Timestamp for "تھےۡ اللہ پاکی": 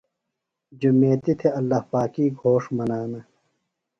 1.39-2.25